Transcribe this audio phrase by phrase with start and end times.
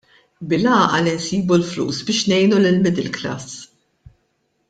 [0.51, 3.61] Bil-għaqal insibu l-flus biex ngħinu lill-middle class!